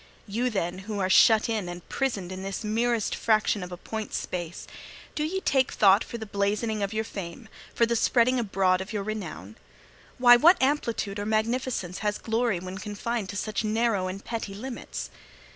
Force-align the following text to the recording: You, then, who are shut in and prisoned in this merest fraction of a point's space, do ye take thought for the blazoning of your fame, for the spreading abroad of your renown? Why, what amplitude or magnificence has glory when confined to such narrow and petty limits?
You, 0.25 0.49
then, 0.49 0.79
who 0.89 0.97
are 0.99 1.11
shut 1.11 1.47
in 1.47 1.69
and 1.69 1.87
prisoned 1.87 2.31
in 2.31 2.41
this 2.41 2.63
merest 2.63 3.13
fraction 3.13 3.61
of 3.61 3.71
a 3.71 3.77
point's 3.77 4.17
space, 4.17 4.65
do 5.13 5.23
ye 5.23 5.41
take 5.41 5.71
thought 5.71 6.03
for 6.03 6.17
the 6.17 6.25
blazoning 6.25 6.81
of 6.81 6.91
your 6.91 7.03
fame, 7.03 7.47
for 7.75 7.85
the 7.85 7.95
spreading 7.95 8.39
abroad 8.39 8.81
of 8.81 8.91
your 8.91 9.03
renown? 9.03 9.57
Why, 10.17 10.37
what 10.37 10.59
amplitude 10.59 11.19
or 11.19 11.27
magnificence 11.27 11.99
has 11.99 12.17
glory 12.17 12.59
when 12.59 12.79
confined 12.79 13.29
to 13.29 13.37
such 13.37 13.63
narrow 13.63 14.07
and 14.07 14.25
petty 14.25 14.55
limits? 14.55 15.11